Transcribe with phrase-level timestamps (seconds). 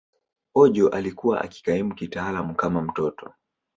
[0.55, 3.33] Ojo alikuwa akikaimu kitaaluma kama mtoto.